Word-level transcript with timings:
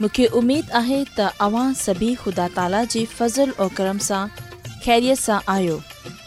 मूंखे 0.00 0.26
उमेद 0.40 0.70
आहे 0.80 0.98
त 1.18 1.28
अव्हां 1.46 1.72
सभी 1.80 2.10
ख़ुदा 2.22 2.46
ताला 2.58 2.82
जे 2.94 3.04
फज़ल 3.18 3.52
ऐं 3.60 3.68
करम 3.80 3.98
सां 4.06 4.20
ख़ैरियत 4.36 5.18
सां 5.22 5.38
आहियो 5.54 5.76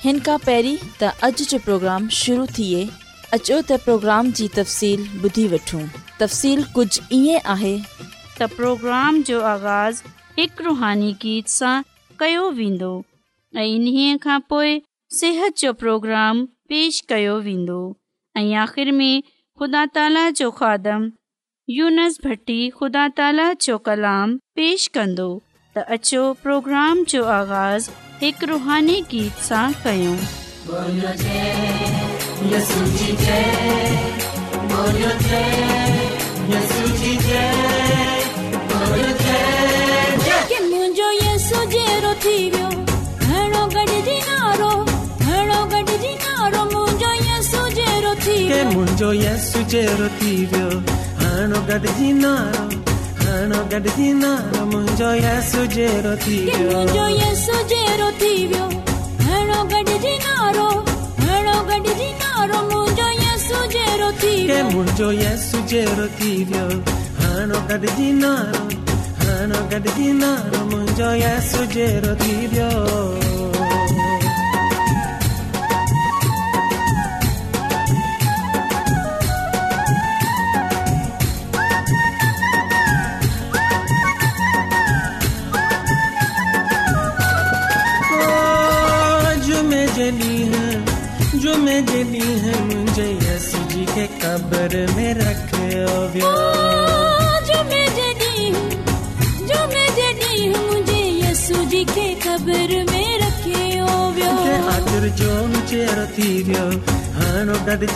हिन 0.05 0.19
खां 0.27 0.37
पहिरीं 0.47 0.77
त 0.85 1.11
अॼु 1.27 1.47
जो 1.51 1.59
प्रोग्राम 1.67 2.07
शुरू 2.21 2.45
थिए 2.59 2.81
अचो 2.87 3.61
त 3.61 3.79
प्रोग्राम 3.85 4.31
जी 4.39 4.47
तफ़सील 4.57 5.05
ॿुधी 5.29 5.45
वठूं 5.53 5.83
तफ़सील 6.21 6.63
कुझु 6.77 7.05
ईअं 7.19 7.49
आहे 7.55 7.73
त 8.01 8.49
प्रोग्राम 8.57 9.23
जो 9.31 9.39
आगाज़ 9.53 10.03
हिकु 10.39 10.67
रुहानी 10.69 11.11
गीत 11.25 11.55
सां 11.57 11.73
कयो 12.23 12.45
वेंदो 12.61 12.93
ऐं 13.63 13.67
इन 13.77 14.17
खां 14.27 14.39
पोइ 14.53 14.79
जो 15.63 15.71
प्रोग्राम 15.85 16.45
पेश 16.73 17.01
आख़िर 18.61 18.91
में 19.01 19.21
ख़ुदा 19.61 19.85
ताला 19.97 20.29
जो 20.39 20.49
खादम 20.59 21.01
यूनस 21.69 22.17
भट्टी 22.25 22.55
ख़ुदा 22.77 23.07
ताला 23.17 23.43
जो 23.65 23.77
कलाम 23.83 24.31
पेश 24.59 24.85
कंदो 24.95 25.27
त 25.75 25.83
अचो 25.95 26.23
प्रोग्राम 26.43 27.03
जो 27.07 27.23
आगाज़ 27.23 27.89
रुहानी 28.47 29.03
कयूं 29.09 30.11
हाणो 51.33 51.59
गॾु 51.67 51.87
थींदा 51.99 52.31
हाणो 53.21 53.59
गॾु 53.71 53.79
थींदा 53.97 54.31
मुंहिंजो 54.71 55.09
या 55.25 55.33
सुजे 55.49 55.89
थी 56.21 56.37
वियो 72.53 73.22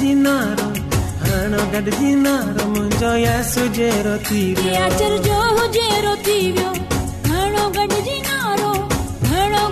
جينارو 0.02 0.68
هڻو 1.28 1.62
گڏ 1.74 1.88
جينارو 2.00 2.66
من 2.74 2.90
جا 3.00 3.36
سڄي 3.54 3.90
راتي 4.10 4.44
ويو 4.60 4.74
يا 4.76 4.86
چر 5.00 5.12
جو 5.30 5.70
جيرو 5.78 6.14
تي 6.28 6.38
ويو 6.56 6.72
هڻو 7.32 7.66
گڏ 7.80 7.92
جينارو 8.08 8.74
گھڻو 9.28 9.64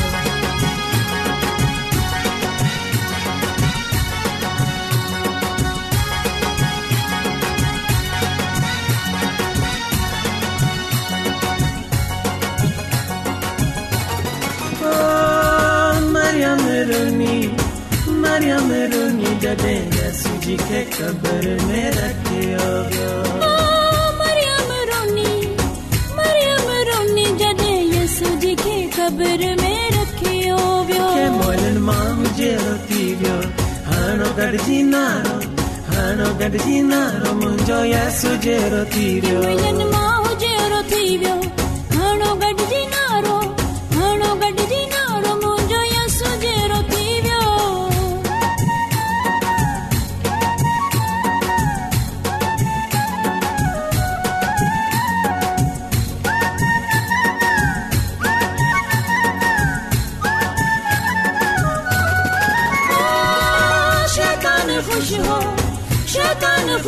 बरनी 16.89 17.35
मारिया 18.23 18.57
मरूनी 18.69 19.29
डडेगा 19.43 20.07
सूजी 20.21 20.55
के 20.69 20.81
कबर 20.95 21.45
में 21.69 21.85
रखियो 21.95 22.67
मारिया 24.19 24.57
मरूनी 24.71 25.31
मारिया 26.19 26.53
मरूनी 26.67 27.25
डडे 27.41 27.71
सूजी 28.17 28.53
के 28.65 28.77
कबर 28.97 29.41
में 29.63 29.79
रखियो 29.97 30.57
व्यो 30.89 31.07
के 31.17 31.25
मोलन 31.39 31.77
माम 31.89 32.21
जे 32.41 32.51
होती 32.65 33.01
व्यो 33.23 33.37
हानो 33.89 34.29
गड़जी 34.41 34.81
नारो 34.93 35.35
हानो 35.89 36.29
गड़जी 36.43 36.81
नारो 36.93 37.33
मुंजो 37.41 37.83
या 37.93 38.05
सुजे 38.21 38.57
रोती 38.75 39.09
व्यो 39.25 39.41
मोलन 39.47 39.81
माम 39.95 40.29
जे 40.45 40.53
रोती 40.75 41.03
व्यो 41.23 41.33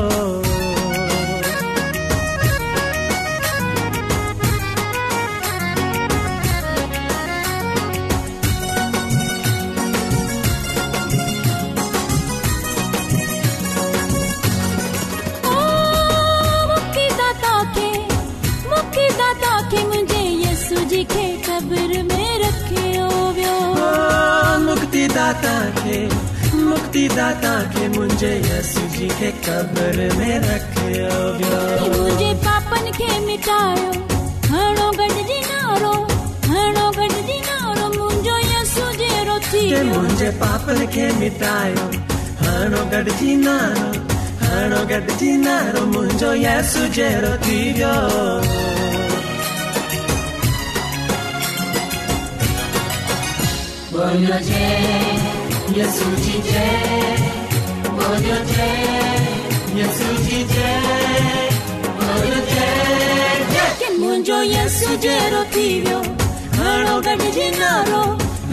दाता 25.29 25.55
खे 25.79 25.97
मुक्ति 26.69 27.03
दाता 27.17 27.51
खे 27.73 27.89
मुंहिंजे 27.95 28.31
यसु 28.45 28.81
जी 28.95 29.09
खे 29.19 29.31
कब्र 29.47 30.07
में 30.19 30.37
रखियो 30.45 31.17
वियो 31.39 31.91
मुंहिंजे 31.91 32.29
पापनि 32.45 33.09
मिटायो 33.27 33.91
घणो 34.49 34.87
गॾिजी 35.01 35.39
नारो 35.49 35.93
घणो 35.99 36.89
गॾिजी 36.99 37.37
नारो 37.49 37.91
मुंहिंजो 37.99 38.37
यसु 38.53 38.87
जहिड़ो 39.01 39.37
थी 39.49 39.63
वियो 39.67 39.83
मुंहिंजे 39.93 40.31
पापनि 40.45 41.07
मिटायो 41.21 41.87
घणो 42.41 42.83
गॾिजी 42.95 43.37
नारो 43.45 43.93
घणो 44.49 44.85
गॾिजी 44.95 45.33
नारो 45.45 45.87
मुंहिंजो 45.93 46.33
यसु 46.49 46.89
जहिड़ो 46.99 47.37
थी 47.47 47.59
બોજો 53.99 54.35
જે 54.51 54.67
યસુજી 55.79 56.37
જે 56.49 56.67
બોજો 57.97 58.37
જે 58.55 58.69
યસુજી 59.79 60.43
જે 60.53 60.69
બોજો 62.01 62.43
જે 63.81 63.89
મુંજો 64.03 64.39
યસુજી 64.55 65.23
રોથીયો 65.35 66.03
આણો 66.67 66.95
ગડ 67.07 67.25
જીનારો 67.37 68.03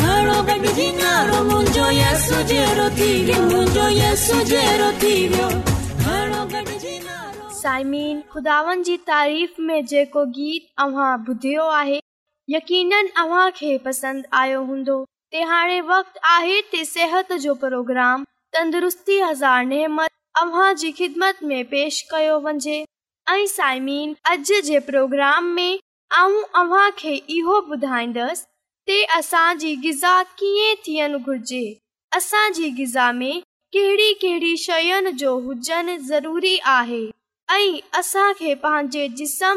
આણો 0.09 0.39
ગડ 0.50 0.75
જીનારો 0.80 1.38
મુંજો 1.50 1.86
યસુજી 2.01 2.65
રોથીયો 2.81 3.44
મુંજો 3.51 3.86
યસુજી 4.01 4.65
રોથીયો 4.83 5.51
આણો 6.09 6.42
ગડ 6.51 6.69
જીનારો 6.86 7.42
સાયમીન 7.63 8.21
ખુદાવન 8.33 8.81
જી 8.88 9.00
તારીફ 9.09 9.57
મે 9.68 9.77
જેકો 9.94 10.25
ગીત 10.36 10.63
અવા 10.86 11.13
બધ્યો 11.25 11.69
આહે 11.81 12.01
યકીનન 12.56 13.13
અવા 13.24 13.47
કે 13.59 13.75
પસંદ 13.86 14.21
આયો 14.38 14.65
હોંદો 14.71 15.03
वक़्तु 15.43 16.19
आहे 16.29 16.59
गिज़ा 16.73 17.21
कीअं 30.39 30.75
थियण 30.87 31.15
घुर्जे 31.17 32.73
गिज़ा 32.75 33.05
में 33.11 33.41
कहिड़ी 33.75 34.11
कहिड़ी 34.23 34.51
शरी 34.57 36.51
पंहिंजे 38.65 39.07
जिस्म 39.17 39.55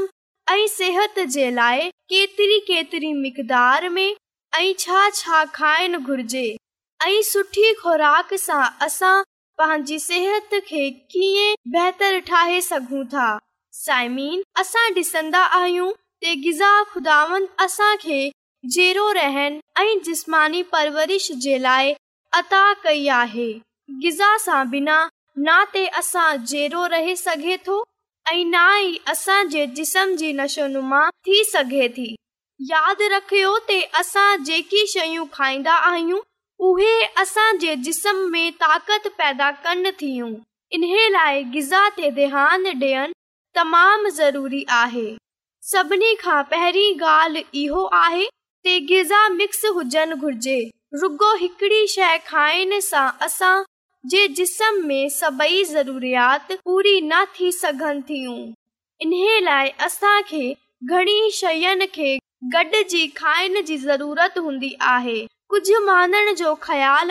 ऐं 0.50 0.66
सिहत 0.78 1.18
जे 1.34 1.46
लाइ 1.54 1.80
केतिरी 2.10 2.58
केतिरी 2.68 3.10
मक़दार 3.14 3.82
में 3.98 4.10
ऐं 4.54 4.72
छा 4.78 5.08
छा 5.14 5.44
खाइण 5.54 5.96
घुर्जे 5.98 6.46
ऐं 7.04 7.20
सुठी 7.22 7.72
खुराक 7.82 8.32
सां 8.40 8.62
असां 8.86 9.16
पंहिंजी 9.58 9.98
सिहत 9.98 10.54
खे 10.68 10.88
कीअं 11.12 11.56
बहितर 11.72 12.18
ठाहे 12.28 12.60
सघूं 12.70 13.04
था 13.14 13.28
साइमीन 13.84 14.42
असां 14.60 14.86
ॾिसंदा 14.96 15.40
आहियूं 15.60 15.90
त 16.24 16.32
गिज़ा 16.44 16.70
खुदावन 16.92 17.46
असां 17.64 17.94
खे 18.04 18.20
जहिड़ो 18.76 19.10
रहन 19.18 19.60
ऐं 19.80 19.98
जिस्मानी 20.06 20.62
परवरिश 20.72 21.30
जे 21.44 21.58
लाइ 21.64 21.92
अता 22.38 22.62
कई 22.84 23.06
आहे 23.22 23.50
गिज़ा 24.04 24.36
सां 24.46 24.62
बिना 24.70 24.98
ना 25.46 25.64
ते 25.74 25.86
असां 26.00 26.30
जहिड़ो 26.44 26.86
रहे 26.96 27.16
सघे 27.16 27.56
थो 27.66 27.82
ऐं 28.32 28.44
ना 28.54 28.68
ई 28.78 28.96
असांजे 29.14 29.66
जिस्म 29.76 30.14
जी 30.16 30.32
नशोनुमा 30.40 31.08
थी 31.26 31.42
सघे 31.52 31.88
थी 31.98 32.08
यादि 32.66 33.06
रखियो 33.08 33.50
त 33.68 33.74
असां 33.98 34.42
जेकी 34.44 34.86
शयूं 34.92 35.24
खाईंदा 35.32 35.74
आहियूं 35.90 36.18
उहे 36.68 36.94
असांजे 37.22 37.74
जिस्म 37.88 38.28
में 38.30 38.50
ताक़त 38.60 39.06
पैदा 39.18 39.50
कनि 39.66 39.90
थियूं 40.00 40.30
इन 40.78 40.82
लाइ 41.14 41.42
गिज़ा 41.54 41.88
ते 41.98 42.10
ध्यानु 42.16 42.68
ॾियनि 42.80 43.12
तमामु 43.58 44.08
ज़रूरी 44.18 44.64
आहे 44.78 45.06
सभिनी 45.70 46.14
खां 46.24 46.42
पहिरीं 46.50 46.98
ॻाल्हि 47.14 47.44
इहो 47.62 47.84
आहे 48.02 48.24
त 48.66 48.74
गिज़ा 48.90 49.22
मिक्स 49.38 49.64
हुजनि 49.78 50.14
घुरिजे 50.16 50.58
रुगो 51.02 51.34
हिकिड़ी 51.44 51.86
शइ 51.94 52.18
खाइण 52.26 52.78
सां 52.90 53.06
असां 53.26 53.56
जे 54.14 54.26
जिस्म 54.40 54.86
में 54.88 55.08
सभेई 55.22 55.64
ज़रूरीत 55.74 56.56
पूरी 56.64 57.00
न 57.12 57.24
थी 57.38 57.52
सघनि 57.64 58.02
थियूं 58.10 58.38
इन 59.06 59.16
लाइ 59.50 59.68
असांखे 59.88 60.46
घणी 60.90 61.20
शयुनि 61.40 61.86
खे 61.98 62.18
जी 62.44 63.08
जी 63.66 63.76
ज़रूरत 63.78 64.34
हूंदी 64.38 64.72
आहे 64.90 65.16
कुझु 65.52 65.88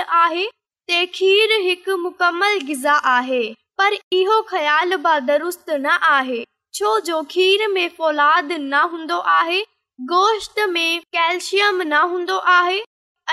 आहे 0.10 1.06
खीर 1.16 1.96
मुकमल 2.04 2.60
गिज़ा 2.68 2.94
आहे 3.16 3.42
पर 3.78 3.98
इहो 4.18 4.42
ख़्याल 4.50 4.96
दुरुस्त 5.28 5.70
न 5.70 5.98
आहे 6.12 6.44
छो 6.76 7.00
जो 7.10 7.22
खीर 7.32 7.68
में 7.72 7.88
फौलाद 7.98 8.52
न 8.52 8.82
हूंदो 8.92 9.18
आहे 9.38 9.62
गोश्त 10.12 10.60
में 10.70 11.00
कैल्शियम 11.16 11.82
न 11.82 12.02
हूंदो 12.14 12.38
आहे 12.56 12.82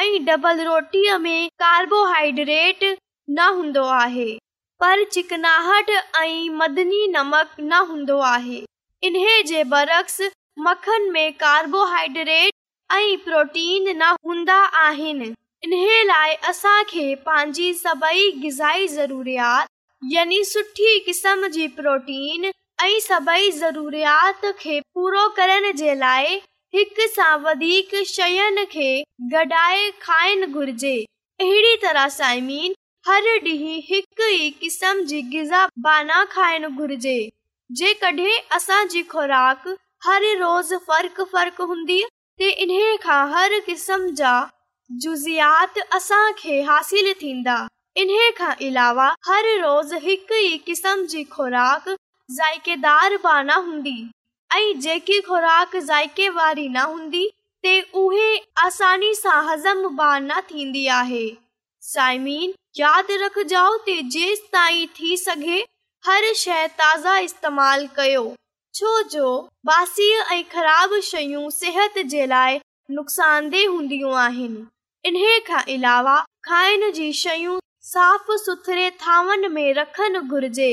ऐं 0.01 0.25
डबल 0.25 0.61
रोटीअ 0.67 1.19
में 1.19 1.49
कार्बोहाइड्रेट 1.63 2.85
न 3.39 3.49
हूंदो 3.57 3.83
आहे 4.03 4.31
पर 4.81 5.05
चिकनाहट 5.13 5.91
ऐं 6.21 6.49
मदनी 6.61 7.07
नमक 7.13 7.55
न 7.61 7.87
हूंदो 7.91 8.19
आहे 8.33 8.65
इन्हे 9.07 9.43
जे 9.49 9.63
बरक्स 9.73 10.21
मखन 10.61 11.11
में 11.13 11.33
कार्बोहाइड्रेट 11.37 12.53
ऐं 12.95 13.17
प्रोटीन 13.25 13.97
न 14.03 14.15
हूंदा 14.27 14.57
आहिनि 14.83 15.33
इन 15.65 16.07
लाइ 16.09 16.35
असांखे 16.49 17.15
पंहिंजी 17.27 17.73
सभई 17.75 18.31
ग़ज़ाई 18.45 18.87
ज़रूरत 18.89 19.67
यानी 20.13 20.43
सुठी 20.45 20.99
करण 25.39 25.71
जे 25.77 25.95
लाइ 25.99 26.37
हिक 26.75 27.01
सां 27.15 27.37
वधीक 27.45 27.95
शयुनि 28.09 28.65
खे 28.73 28.91
गॾाए 29.33 29.91
खाइण 30.03 30.47
घुर्जे 30.53 30.97
अहिड़ी 31.41 31.77
तरह 31.87 32.07
साइमीन 32.19 32.75
हर 33.09 33.29
ॾींहुं 33.49 33.79
हिक 33.89 34.23
ई 34.31 34.51
किस्म 34.61 35.05
जी 35.13 35.23
गिज़ा 35.37 35.67
बाना 35.89 36.25
खाइण 36.37 36.69
घुर्जे 36.77 37.19
जे 37.83 38.31
असांजी 38.59 39.03
खोराक 39.15 39.65
हर 40.07 40.23
रोज़ 40.39 40.75
फ़ाक 40.87 41.61
हूंदी 41.61 42.01
ऐं 42.41 42.89
जेकी 54.81 55.21
ख़ुराक 55.21 55.75
हज़म 59.43 59.89
बाना 59.97 60.41
थींदी 60.51 60.87
आहे 60.87 61.29
साइमीन 61.93 62.55
यादि 62.81 63.17
रखजो 63.25 63.67
हर 66.09 66.33
शइ 66.45 66.67
ताज़ा 66.81 67.19
इस्तेमाल 67.19 67.87
कयो 67.97 68.35
छो 68.77 69.03
जो 69.11 69.27
बासी 69.67 70.09
ऐं 70.35 70.43
ख़राब 70.53 70.99
शयूं 71.09 71.49
सिहत 71.57 71.99
जे 72.13 72.25
लाइ 72.27 72.59
नुक़सानदेह 72.91 73.69
हूंदियूं 73.71 74.15
आहिनि 74.21 74.63
इन 75.11 75.17
खां 75.49 75.61
अलावा 75.75 76.17
खाइण 76.47 76.91
जी 76.97 77.13
शयूं 77.23 77.59
साफ़ 77.91 78.33
सुथरे 78.45 78.89
थावनि 79.03 79.49
में 79.57 79.73
रखणु 79.75 80.21
घुर्जे 80.23 80.71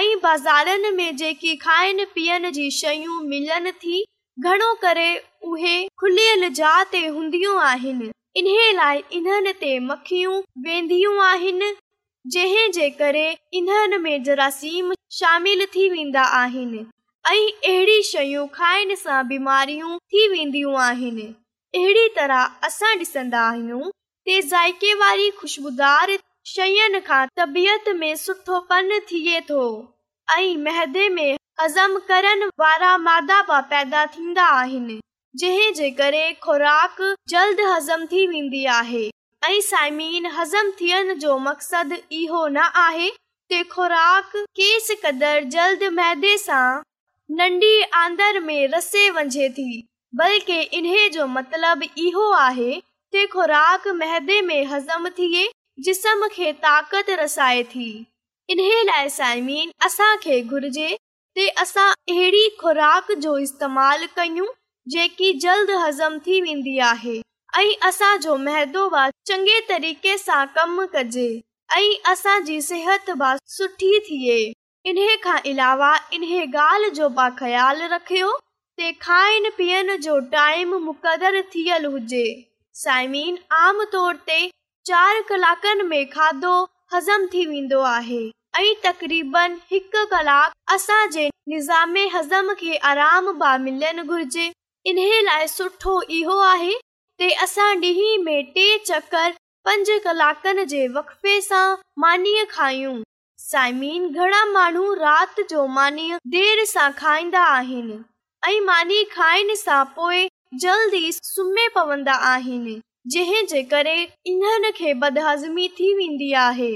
ऐं 0.00 0.16
बाज़ारनि 0.26 0.90
में 0.98 1.16
जेकी 1.22 1.56
खाइण 1.64 2.04
पीअण 2.14 2.50
जी 2.60 2.70
शयूं 2.78 3.18
मिलनि 3.32 3.72
थी 3.82 4.04
घणो 4.48 4.72
करे 4.82 5.08
उहे 5.50 5.74
खुलियल 6.02 6.48
जा 6.60 6.72
ते 6.92 7.04
हूंदियूं 7.06 7.58
आहिनि 7.70 8.10
इन 8.42 8.52
लाइ 8.76 9.02
इन्हनि 9.18 9.52
ते 9.64 9.78
मखियूं 9.90 10.40
वेंदियूं 10.68 11.18
आहिनि 11.26 11.74
जंहिं 12.36 12.70
जे 12.78 12.88
करे 13.02 13.28
इन्हनि 13.62 13.98
में 14.06 14.22
जरासीम 14.30 14.92
शामिल 15.18 15.66
थी 15.74 15.88
वेंदा 15.98 16.22
आहिनि 16.44 16.86
ऐं 17.28 17.48
अहिड़ी 17.68 18.02
शयूं 18.02 18.46
खाइण 18.52 18.94
सां 18.96 19.22
बीमारियूं 19.28 19.96
थी 20.12 20.28
वेंदियूं 20.28 20.76
आहिनि 20.82 21.26
अहिड़ी 21.78 22.06
तरह 22.18 22.42
असां 22.68 22.92
ॾिसन्दा 22.98 23.40
आहियूं 23.48 23.90
वारी 25.02 25.28
ख़ुशबूदार 25.40 26.12
शयुनि 26.54 27.00
खां 27.08 27.24
तबियत 27.40 27.86
में 28.00 28.12
हज़म 31.60 31.92
करण 32.08 32.38
वारा 32.60 32.92
मादापा 33.08 33.58
पैदा 33.74 34.00
थींदा 34.16 34.46
आहिनि 34.60 34.98
जंहिं 35.42 35.70
जे 35.80 35.88
करे 36.00 36.24
ख़ोराक 36.44 36.96
जल्द 37.34 37.58
हज़म 37.72 38.00
थी 38.12 38.20
वेंदी 38.26 38.64
आहे 38.80 39.06
ऐं 39.44 39.60
साइमीन 39.70 40.24
हज़म 40.40 40.66
थियण 40.80 41.08
जो 41.26 41.32
मक़सद 41.48 41.90
इहो 42.22 42.42
न 42.46 42.58
आहे 42.86 43.08
के 43.52 43.58
ख़राक 43.76 44.30
केस 44.60 44.86
कदुरु 45.04 45.48
जल्द 45.58 45.82
मैदे 46.00 46.34
सां 46.46 46.68
नंढी 47.38 47.80
आंदड़े 47.94 49.48
थी 49.56 49.68
बल्कि 50.20 50.58
इन्हें 50.78 51.10
जो 51.12 51.26
मतलब 51.26 51.82
इहो 51.98 52.30
आहे 52.34 53.18
ख़ुराक 53.32 53.86
महिदम 54.00 55.08
थिए 55.18 56.52
ताक़त 56.64 57.10
थी 57.74 57.86
इन 58.54 58.60
लाइ 58.90 60.42
घुर्जे 60.50 61.46
असां 61.60 61.88
अहिड़ी 62.10 62.48
खोराक 62.60 63.12
जो 63.26 63.36
इस्तेमाल 63.46 64.06
कयूं 64.16 64.46
जेकी 64.96 65.32
जल्द 65.46 65.70
हज़म 65.84 66.18
थी 66.26 66.40
वेंदी 66.48 66.78
आहे 66.92 67.18
ऐं 67.62 67.74
असांजो 67.88 68.36
मैदो 68.50 68.88
बि 68.94 69.10
चङे 69.32 69.60
तरीक़े 69.68 70.16
सां 70.26 70.44
कम 70.56 70.84
कजे 70.96 71.30
ऐं 71.78 72.12
असांजी 72.12 72.60
सिहत 72.72 73.10
बि 73.22 73.36
सुठी 73.56 73.98
थिए 74.10 74.40
इन 74.88 74.96
खां 75.24 75.38
अलावा 75.50 75.94
इन 76.16 76.22
ॻाल्हि 76.58 77.86
रखियो 77.92 78.28
हज़म 86.92 87.26
थी 87.34 87.44
वेंदो 87.46 87.80
आहे 87.90 88.22
हज़म 92.14 92.54
खे 92.62 92.74
आराम 92.92 93.32
घुर्जे 94.02 94.50
इन 94.92 94.96
लाइ 95.26 95.48
सुठो 95.56 96.00
इहो 96.20 96.38
आहे 96.48 96.72
मानी 101.98 102.44
खायूं 102.50 102.98
साइमीन, 103.52 104.06
घणा 104.12 104.44
माण्हू 104.46 104.92
राति 104.94 105.42
जो 105.50 105.66
मानी 105.76 106.10
देरि 106.34 106.66
सां 106.66 106.90
खाईंदा 106.98 107.40
आहिनि 107.44 107.96
ऐं 108.46 108.60
मानी 108.64 109.02
खाइण 109.14 109.54
सां 109.62 109.84
पोएं 109.96 110.28
जल्दी 110.64 111.10
सुम्हे 111.12 111.66
पवंदा 111.74 112.12
आहिनि 112.34 112.76
जे 113.14 113.62
करे 113.72 113.96
इन्हनि 114.32 114.70
खे 114.78 114.92
बद 115.02 115.18
थी 115.78 115.90
वेंदी 115.98 116.32
आहे 116.44 116.70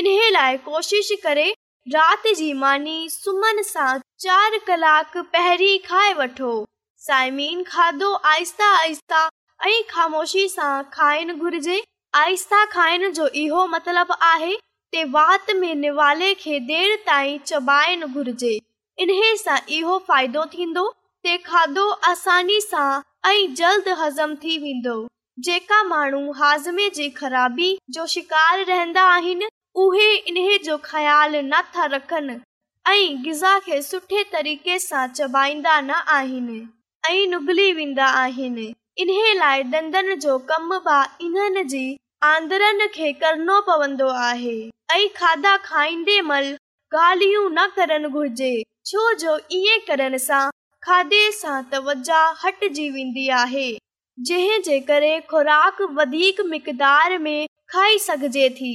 इन 0.00 0.04
लाइ 0.36 0.56
कोशिश 0.68 1.10
करे 1.22 1.48
राति 1.94 2.34
जी 2.42 2.52
मानी 2.66 2.98
सुम्हन 3.10 3.62
सां 3.72 3.98
चार 4.26 4.58
कलाक 4.66 5.16
पहिरीं 5.32 5.78
खाए 5.88 6.12
वठो 6.22 6.52
साइमीन 7.08 7.62
खाधो 7.72 8.12
आहिस्ता 8.34 8.68
आहिस्ता 8.80 9.28
ऐं 9.68 9.82
ख़ामोशी 9.90 10.46
सां 10.48 10.72
खाइण 10.94 11.34
घुर्जे 11.38 11.82
आहिस्ता 12.24 12.64
खाइण 12.78 13.10
जो 13.12 13.28
इहो 13.46 13.66
मतिलब 13.76 14.14
आहे 14.34 14.56
ते 14.92 15.02
वात 15.10 15.50
में 15.56 15.82
चबाइण 17.46 18.02
घुर्जे 18.06 18.48
इन 19.02 19.10
सां 19.42 19.58
इहो 19.76 19.98
फ़ाइदो 20.08 20.44
थींदो 20.54 20.86
ते 21.24 21.36
खाधो 21.46 21.84
आसानी 22.10 22.60
सां 22.60 22.88
ऐं 23.30 23.54
जल्द 23.60 23.88
हज़म 24.00 24.34
थी 24.44 24.56
वेंदो 24.62 24.94
जेका 25.48 25.82
माण्हू 25.92 26.32
हाज़मे 26.40 26.88
जी 26.98 27.08
ख़राबी 27.20 27.70
जो 27.98 28.06
शिकार 28.14 28.64
रहंदा 28.64 29.02
आहिनि 29.12 29.48
उहे 29.84 30.10
इन्हे 30.16 30.58
जो 30.66 30.76
ख़्यालु 30.90 31.40
नथा 31.54 31.84
रखनि 31.94 32.36
ऐं 32.92 33.24
ग़ज़ा 33.24 33.58
खे 33.68 33.80
सुठे 33.92 34.24
तरीक़े 34.32 34.78
सां 34.88 35.06
चबाईंदा 35.14 35.80
न 35.80 36.02
आहिनि 36.18 36.60
ऐं 37.06 38.62
इन 39.00 39.10
लाइ 39.38 39.62
डंदनि 39.74 40.14
जो 40.26 40.38
कम 40.50 40.78
बि 40.88 41.02
इन्हनि 41.26 41.62
जी 41.74 41.84
आंदरनि 42.22 42.86
खे 42.94 43.12
करणो 43.20 43.60
पवंदो 43.66 44.08
आहे 44.22 44.56
ऐं 44.92 45.06
खाधा 45.16 45.56
खाईंदे 45.64 46.20
मल 46.30 46.50
गाल्हियूं 46.92 47.48
न 47.50 47.66
करणु 47.76 48.08
घुर्जे 48.08 48.52
छो 48.88 49.12
जो 49.22 49.36
ईअं 49.58 49.78
करण 49.86 50.16
सां 50.26 50.42
खाधे 50.84 51.22
सां 51.38 51.56
तवज 51.72 52.10
हटजी 52.42 52.88
वेंदी 52.96 53.26
आहे 53.44 53.64
जंहिं 54.26 54.60
जे 54.66 54.78
करे 54.88 55.14
ख़राक 55.30 55.80
वधीक 55.96 56.40
मक़दार 56.52 57.16
में 57.26 57.46
खाई 57.72 57.98
सघिजे 58.06 58.48
थी 58.60 58.74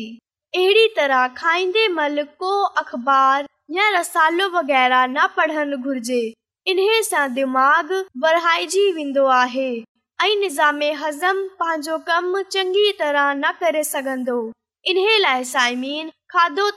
अहिड़ी 0.58 0.88
तरह 0.98 1.28
खाईंदे 1.38 1.88
मल 2.00 2.22
को 2.42 2.54
अख़बार 2.84 3.48
या 3.78 3.90
रसालो 4.00 4.50
वग़ैरह 4.60 5.06
न 5.10 5.28
पढ़नि 5.38 5.78
घुर्जे 5.84 6.22
इन 6.72 6.80
सां 7.10 7.28
दिमाग़ 7.34 7.94
बढ़ाइजी 8.26 8.92
वेंदो 8.92 9.26
आहे 9.42 9.70
ऐं 10.24 10.36
निज़ाम 10.40 10.80
हज़म 11.04 11.42
पंहिंजो 11.60 11.98
कम 12.08 12.42
चङी 12.42 12.92
तरह 13.00 13.34
न 13.38 13.52
करे 13.60 13.84
सघन्दो 13.84 14.36
इन 14.90 14.98
लाइ 15.22 15.44
साइमीन 15.46 16.10
खाधो 16.36 16.68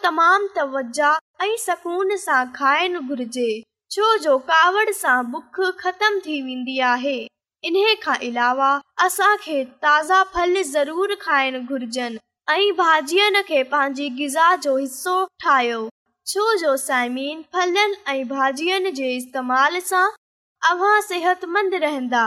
ऐं 1.45 1.57
सुकून 1.65 2.17
सां 2.23 2.45
खाइण 2.57 2.99
घुरिजे 3.01 3.51
ख़तम 5.83 6.19
थी 6.25 6.41
वेंदी 6.47 6.79
आहे 6.95 7.17
इन 7.69 7.77
खां 8.03 8.17
इलावा 8.31 8.71
असां 9.05 9.37
खे 9.45 9.63
ताज़ा 9.87 10.23
फल 10.35 10.63
ज़रूरु 10.73 11.17
खाइण 11.21 11.65
घुर्जनि 11.65 12.19
ऐं 12.55 12.71
भाॼियुनि 12.83 13.43
खे 13.53 13.63
पंहिंजी 13.77 14.09
गिज़ा 14.19 14.55
जो 14.67 14.77
हिसो 14.77 15.17
ठाहियो 15.45 15.89
छोजो 16.33 16.77
साइमीन 16.89 17.43
फलनि 17.55 17.95
ऐं 18.09 18.29
भाॼियुनि 18.35 18.91
जे 19.01 19.15
इस्तेमाल 19.17 19.81
सां 19.95 20.07
अव्हां 20.73 21.01
सेहतमंद 21.13 21.75
रहंदा 21.89 22.27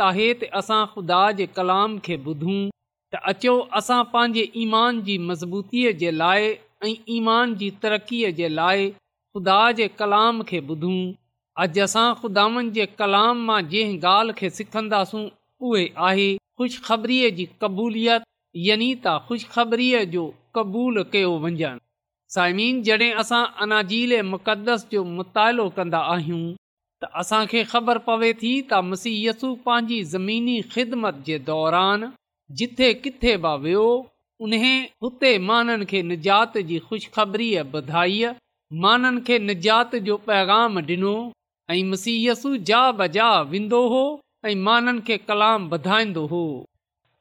आहे 0.00 0.32
असां 0.54 0.86
ख़ुदा 0.94 1.20
जे 1.40 1.46
कलाम 1.58 1.98
खे 2.08 2.16
ॿुधूं 2.26 2.60
ईमान 4.64 5.02
जी 5.06 5.18
मज़बूतीअ 5.28 5.92
जे 6.00 6.10
लाइ 6.22 6.56
ईमान 7.14 7.54
जी 7.62 7.70
तरक़ीअ 7.82 8.28
जे 8.36 8.48
लाइ 8.58 8.84
ख़ुदा 8.90 9.62
जे 9.78 9.86
कलाम 9.98 10.42
खे 10.50 10.60
ॿुधूं 10.74 11.00
अॼु 11.58 11.80
असां 11.82 12.08
ख़ुदानि 12.20 12.70
जे 12.76 12.84
कलाम 12.98 13.38
मां 13.46 13.60
जंहिं 13.70 13.94
ॻाल्हि 14.08 14.34
खे 14.40 14.48
सिखंदासूं 14.58 15.22
उहे 15.70 15.84
आहे 16.08 16.26
ख़ुशख़बरीअ 16.60 17.30
जी 17.38 17.46
क़बूलियत 17.64 18.22
यनि 18.66 18.90
त 19.06 19.14
ख़ुशबरीअ 19.30 20.02
जो 20.12 20.22
क़बूल 20.58 21.02
कयो 21.14 21.32
वञनि 21.46 21.70
साइमिन 22.34 22.78
जॾहिं 22.88 23.14
असां 23.22 23.42
अनाजील 23.66 24.14
मुक़दस 24.34 24.86
जो 24.94 25.02
मुतालो 25.16 25.68
कंदा 25.80 26.00
आहियूं 26.14 26.44
त 26.54 27.10
असांखे 27.24 27.64
ख़बरु 27.74 28.04
पवे 28.06 28.30
थी 28.44 28.52
त 28.70 28.78
मसीयसु 28.92 29.50
पंहिंजी 29.66 30.00
ज़मीनी 30.12 30.54
ख़िदमत 30.76 31.20
जे 31.30 31.38
दौरान 31.50 32.08
जिथे 32.62 32.92
किथे 33.08 33.36
बि 33.48 33.54
वियो 33.66 33.84
उन 34.46 34.56
हुते 35.06 35.32
माननि 35.50 35.90
खे 35.94 36.02
निजात 36.14 36.60
जी 36.70 36.78
ख़ुशख़बरीअ 36.86 37.66
ॿुधाईअ 37.80 38.32
माननि 38.86 39.26
खे 39.30 39.38
निजात 39.52 39.98
जो 40.10 40.20
पैगाम 40.32 40.80
डि॒नो 40.90 41.14
ऐं 41.72 41.82
मसीयसु 41.90 42.50
जा 42.68 42.78
बजा 43.00 43.24
वेंदो 43.50 43.78
हो 43.90 43.98
ऐं 44.48 44.54
माननि 44.66 45.00
खे 45.08 45.16
कलाम 45.26 45.68
वधाईंदो 45.72 46.22
हो 46.32 46.40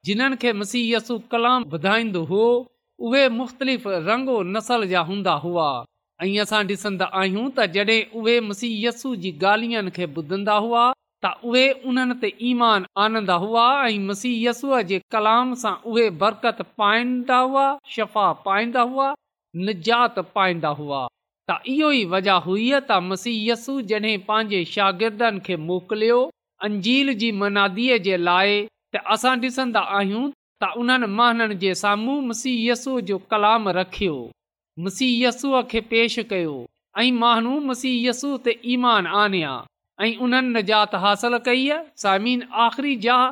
जिन्हनि 0.08 0.36
खे 0.44 0.54
मसीयसु 0.62 1.18
कलाम 1.34 1.64
वधाईंदो 1.74 2.24
हो 2.32 2.46
उहे 3.10 3.22
मुख़्तलिफ़ 3.40 3.88
रंगो 4.08 4.38
नसल 4.54 4.88
जा 4.94 5.00
हूंदा 5.10 5.34
हुआ 5.44 5.68
ऐं 6.24 6.30
असां 6.46 6.62
ॾिसंदा 6.72 7.10
आहियूं 7.20 7.44
त 7.60 7.68
जॾहिं 7.76 8.00
उहे 8.22 8.38
मसीयसु 8.48 9.12
जी 9.28 9.34
ॻाल्हियुनि 9.46 9.94
खे 10.00 10.06
ॿुधंदा 10.22 10.56
हुआ 10.68 10.84
त 11.26 11.34
उहे 11.52 12.32
ईमान 12.54 12.90
आनंदा 13.06 13.38
हुआ 13.46 13.68
ऐं 13.92 14.02
मसीयसू 14.10 14.82
जे 14.94 15.02
कलाम 15.18 15.54
सां 15.66 15.76
उहे 15.94 16.10
बरकत 16.26 16.66
पाईंदा 16.84 17.40
हुआ 17.52 17.68
शफ़ा 17.98 18.28
पाईंदा 18.50 18.90
हुआ 18.96 19.12
निजात 19.70 20.20
पाईंदा 20.40 20.74
हुआ 20.84 21.08
त 21.50 21.54
इहो 21.74 21.88
ई 21.92 22.02
वजह 22.10 22.44
हुई 22.48 22.64
त 22.72 22.96
मसीयसु 23.12 23.74
जॾहिं 23.92 24.18
पंहिंजे 24.26 24.58
शागिर्दनि 24.72 25.40
खे 25.46 25.56
मोकिलियो 25.70 26.18
अंजील 26.68 27.14
जी 27.22 27.30
मनादीअ 27.44 27.96
जे 28.08 28.18
लाइ 28.26 28.52
त 28.98 29.02
असां 29.16 29.32
डि॒संदा 29.46 29.82
आहियूं 30.00 30.28
त 30.64 30.68
उन्हनि 30.82 31.08
महाननि 31.20 31.56
जे 31.64 31.72
साम्हूं 31.80 32.18
मुसीयसु 32.32 32.94
जो 33.08 33.18
कलाम 33.34 33.66
रखियो 33.78 34.18
मुसीयस्सूअ 34.90 35.62
खे 35.72 35.82
पेश 35.94 36.18
कयो 36.34 36.54
ऐं 37.06 37.18
माण्हू 37.24 37.54
मसीयसु 37.72 38.30
ते 38.50 38.56
ईमान 38.76 39.10
आणिया 39.22 39.54
ऐं 40.02 40.10
उन्हनि 40.28 40.54
नजात 40.60 40.94
हासिलु 41.08 41.40
कई 41.50 41.64
सामिन 42.04 42.44
आख़िरी 42.68 42.94
जहा 43.08 43.26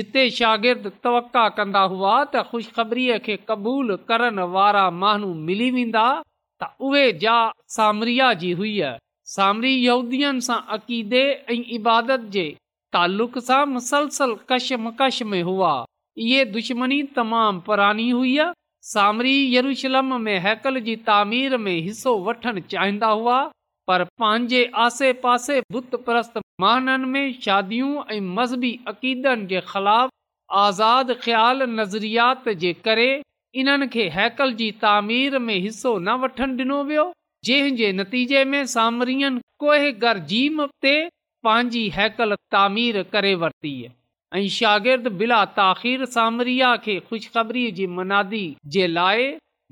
जिते 0.00 0.26
शागिर्दु 0.40 0.92
तवका 1.06 1.44
कंदा 1.60 1.84
हुआ 1.94 2.16
त 2.34 2.42
ख़ुशख़बरीअ 2.50 3.20
खे 3.28 3.38
क़बूल 3.52 3.94
करण 4.12 4.42
वारा 4.58 4.84
माण्हू 5.04 5.30
मिली 5.46 5.70
वेंदा 5.78 6.06
त 6.62 6.68
उहे 6.86 7.02
हुआ 8.60 8.96
सामरीअ 9.34 10.32
सां 10.48 10.58
अक़ीदे 10.76 11.22
ऐं 11.54 11.60
इबादत 11.76 12.22
जे 12.36 12.42
तालुक़ 12.96 13.38
कशमकश 14.50 15.22
में 15.32 15.42
हुआ 15.48 15.70
इहे 16.26 16.44
दुश्मनी 16.56 17.00
तमामु 17.18 17.62
पुरानी 17.68 18.08
हुआ 18.18 18.46
सामरी 18.90 19.34
यरुशलम 19.54 20.20
में 20.26 20.36
हैकल 20.48 20.80
जी 20.88 20.96
तामीर 21.08 21.56
में 21.66 21.76
हिसो 21.88 22.14
वठण 22.28 22.60
चाहिंदा 22.74 23.08
हुआ 23.20 23.38
पर 23.90 24.04
पंहिंजे 24.22 24.62
आसे 24.86 25.12
पासे 25.24 25.60
प्रस्त 25.76 26.38
महाननि 26.62 27.10
में 27.14 27.32
शादियूं 27.46 27.92
ऐं 28.16 28.20
मज़बी 28.38 28.72
अक़ीदनि 28.94 29.46
जे 29.54 29.60
ख़िलाफ़ 29.72 30.10
आज़ाद 30.66 31.12
ख़्याल 31.24 31.62
नज़रियात 31.78 32.48
जे 32.64 32.72
करे 32.86 33.08
इन्हनि 33.58 33.86
खे 33.94 34.08
हैकल 34.16 34.52
जी 34.58 34.70
तामीर 34.82 35.38
में 35.46 35.54
हिसो 35.62 35.92
न 35.98 36.10
वठनि 36.24 36.56
डि॒नो 36.58 36.82
वियो 36.90 37.04
जंहिं 37.44 37.92
नतीजे 38.00 38.44
में 38.50 38.64
सामरियन 38.74 39.38
कोए 39.62 39.90
गर्जीम 40.04 40.64
ते 40.86 40.92
पंहिंजी 41.46 41.88
हैकल 41.96 42.34
तामीर 42.56 43.02
करे 43.14 43.34
वरिती 43.42 43.72
ऐं 44.38 44.46
शागिर्दु 44.58 45.26
सामरिया 46.16 46.76
खे 46.84 46.98
खु़शबरी 47.08 47.70
जी 47.78 47.86
मनादी 47.98 48.44
जे 48.76 48.86
लाइ 48.96 49.26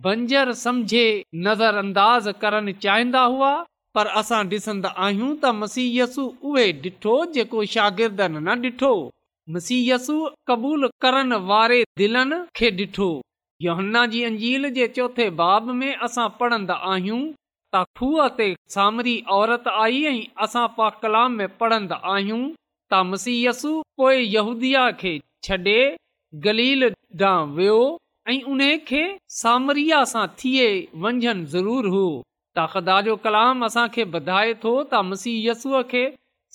बंजर 0.07 0.53
समझे 0.65 1.05
नज़र 1.47 1.75
अंदाज़ 1.85 2.29
करणु 2.43 2.73
चाहिंदा 2.87 3.23
हुआ 3.37 3.53
पर 3.95 4.07
असां 4.23 4.43
डि॒सन्दा 4.53 4.93
आहियूं 5.07 5.31
त 5.37 5.53
मसीयसु 5.61 6.25
उहे 6.51 6.67
डि॒ठो 6.83 7.15
जेको 7.39 7.65
शागिर्दनि 7.77 8.43
न 8.49 8.75
ॾिठो 8.75 8.93
मसीयसु 9.57 10.19
कबूल 10.53 10.91
करण 11.07 11.41
वारे 11.53 11.81
दिलनि 12.03 12.43
खे 12.61 12.71
डि॒ठो 12.83 13.11
यो्ना 13.65 14.01
जी 14.11 14.23
अंजील 14.27 14.69
जे 14.75 14.87
चोथे 14.97 15.25
बाब 15.39 15.71
में 15.79 15.95
असां 16.07 16.27
पढ़ंदा 16.41 16.75
आहियूं 16.91 17.17
त 17.21 17.81
खूअ 18.01 18.27
ते 18.37 18.47
सामरी 18.75 19.15
औरत 19.37 19.65
आई 19.85 19.97
ऐं 20.11 20.47
पा 20.77 20.87
कलाम 21.05 21.33
में 21.41 21.57
पढ़ंदा 21.63 21.97
आहियूं 22.13 22.39
त 22.51 23.01
मसीय 23.09 23.41
यसु 23.49 23.71
पोइ 24.03 24.21
यहूदीअ 24.35 24.83
खे 25.01 25.13
छॾे 25.49 25.77
गलील 26.47 26.89
ॾांहुं 26.93 27.51
वियो 27.59 27.81
ऐं 28.29 28.39
उन 28.55 28.63
खे 28.93 29.03
सामरिया 29.41 30.01
सां 30.13 30.27
थिए 30.45 30.71
वञनि 31.07 31.35
ज़रूरु 31.57 31.93
हो 31.97 32.05
ताकदा 32.61 33.01
जो 33.11 33.17
कलाम 33.27 33.67
असांखे 33.71 34.07
ॿधाए 34.23 34.55
थो 34.67 34.77
त 34.93 35.03
मसीह 35.11 35.43
यसूअ 35.51 35.83
खे 35.95 36.07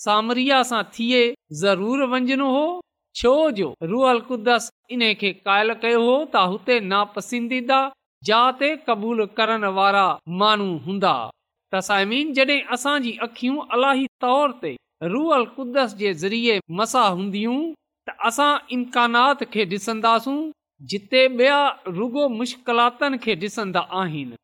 सामरिया 0.08 0.64
सां 0.74 0.82
थिए 0.98 1.26
ज़रूरु 1.66 2.08
वंझनो 2.16 2.52
हो 2.58 2.66
छो 3.16 3.34
जो 3.58 3.74
रुअल 3.92 4.20
कुदस 4.28 4.70
इन 4.92 5.02
खे 5.20 5.32
क़ाइल 5.48 5.74
कयो 5.82 6.00
हो 6.04 6.14
त 6.34 6.46
हुते 6.54 6.80
नापसंदीदा 6.92 7.80
जाते 8.30 8.70
क़बूल 8.90 9.26
करण 9.40 9.66
वारा 9.80 10.06
माण्हू 10.42 10.70
हूंदा 10.86 11.12
त 11.74 11.82
साइम 11.90 12.12
जॾहिं 12.40 12.62
असांजी 12.78 13.12
अखियूं 13.28 13.66
अलाही 13.78 14.06
तौर 14.26 14.56
ते 14.64 14.72
रुअल 15.16 15.46
कुदस 15.60 15.96
जे 16.02 16.14
ज़रिए 16.24 16.58
मसा 16.82 17.06
हूंदियूं 17.20 17.58
त 18.10 18.16
असां 18.32 18.50
इम्कानात 18.78 19.44
खे 19.54 19.66
ॾिसंदासूं 19.78 20.38
जिते 20.94 21.26
ॿिया 21.36 21.58
रुगो 21.98 22.28
मुश्किलातन 22.42 23.18
खे 23.24 23.36
ॾिसंदा 23.48 23.84
आहिनि 24.04 24.38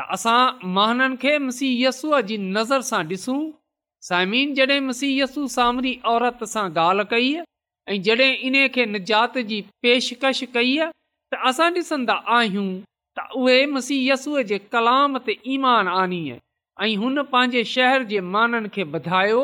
त 0.00 0.08
असां 0.16 0.40
महननि 0.78 1.16
खे 1.26 1.36
मसीहयसुअ 1.50 2.20
जी 2.32 2.38
नज़र 2.54 2.80
सां 2.94 3.04
ॾिसूं 3.12 3.38
साइमन 4.10 4.54
जडे॒यसु 4.62 5.46
सामरी 5.58 5.98
औरत 6.14 6.44
सां 6.56 6.68
ॻाल्हि 6.86 7.04
कई 7.14 7.32
ऐं 7.88 8.00
जड॒हिं 8.02 8.34
इन 8.48 8.66
खे 8.74 8.84
निजात 8.86 9.36
जी 9.50 9.60
पेशकश 9.84 10.42
कई 10.54 10.72
त 11.32 11.38
असां 11.50 11.68
ॾिसंदा 11.74 12.14
आहियूं 12.36 12.68
त 13.18 13.26
उहे 13.42 13.54
मसीहय 13.74 14.42
जे 14.48 14.58
कलाम 14.72 15.18
ते 15.28 15.36
ईमान 15.56 15.88
आनी 15.98 16.20
ऐं 16.86 16.96
हुन 17.02 17.22
पंहिंजे 17.34 17.62
शहर 17.74 18.02
जे 18.12 18.20
माननि 18.32 18.72
खे 18.76 18.84
ॿधायो 19.00 19.38